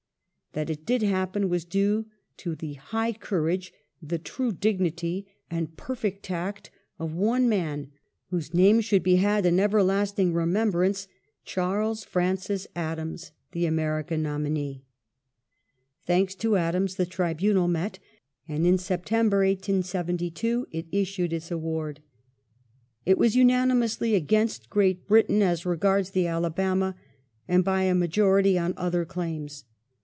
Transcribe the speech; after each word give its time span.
That 0.53 0.69
it 0.69 0.85
did 0.85 1.01
happen 1.01 1.47
was 1.47 1.63
due 1.63 2.07
to 2.35 2.55
the 2.55 2.73
high 2.73 3.13
courage, 3.13 3.71
the 4.01 4.17
true 4.17 4.51
dignity 4.51 5.25
and 5.49 5.77
perfect 5.77 6.23
tact 6.23 6.69
of 6.99 7.13
one 7.13 7.47
man, 7.47 7.93
whose 8.31 8.53
name 8.53 8.81
should 8.81 9.01
be 9.01 9.15
had 9.15 9.45
in 9.45 9.61
everlasting 9.61 10.33
remembrance, 10.33 11.07
Charles 11.45 12.03
Francis 12.03 12.67
Adams, 12.75 13.31
the 13.53 13.65
American 13.65 14.21
nominee. 14.21 14.83
Thanks 16.05 16.35
to 16.35 16.57
Adams 16.57 16.95
the 16.95 17.05
tribunal 17.05 17.69
met, 17.69 17.99
and 18.45 18.67
in 18.67 18.77
September, 18.77 19.45
1872, 19.45 20.67
if 20.71 20.85
issued 20.91 21.31
its 21.31 21.49
award. 21.49 22.01
It 23.05 23.17
was 23.17 23.37
unanimously 23.37 24.15
against 24.15 24.69
Great 24.69 25.07
Britain 25.07 25.41
as 25.41 25.65
regards 25.65 26.09
the 26.09 26.27
Alabama, 26.27 26.97
and, 27.47 27.63
by 27.63 27.83
a 27.83 27.95
majority, 27.95 28.59
on 28.59 28.73
other 28.75 29.05
claims. 29.05 29.63